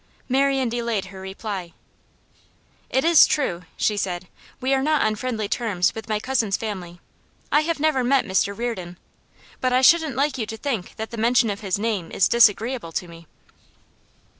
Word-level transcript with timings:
Marian 0.27 0.67
delayed 0.67 1.05
her 1.13 1.21
reply. 1.21 1.73
'It 2.89 3.05
is 3.05 3.27
true,' 3.27 3.65
she 3.77 3.95
said, 3.95 4.27
'we 4.59 4.73
are 4.73 4.81
not 4.81 5.03
on 5.03 5.13
friendly 5.15 5.47
terms 5.47 5.93
with 5.93 6.09
my 6.09 6.19
cousin's 6.19 6.57
family. 6.57 6.99
I 7.51 7.59
have 7.59 7.79
never 7.79 8.03
met 8.03 8.25
Mr 8.25 8.57
Reardon. 8.57 8.97
But 9.59 9.73
I 9.73 9.81
shouldn't 9.83 10.15
like 10.15 10.39
you 10.39 10.47
to 10.47 10.57
think 10.57 10.95
that 10.95 11.11
the 11.11 11.17
mention 11.17 11.51
of 11.51 11.59
his 11.59 11.77
name 11.77 12.09
is 12.11 12.27
disagreeable 12.27 12.91
to 12.93 13.07
me. 13.07 13.27